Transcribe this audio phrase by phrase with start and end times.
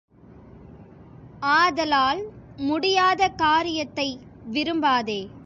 [1.39, 2.21] ஆதலால்
[2.57, 4.19] முடியாத காரியத்தை
[4.53, 5.31] விரும்பாதே.